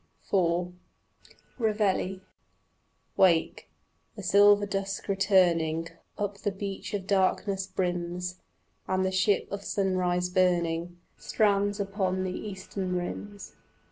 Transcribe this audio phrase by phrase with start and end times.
[0.33, 0.69] IV
[1.59, 2.21] REVEILLE
[3.17, 3.69] Wake:
[4.15, 8.39] the silver dusk returning Up the beach of darkness brims,
[8.87, 13.53] And the ship of sunrise burning Strands upon the eastern rims.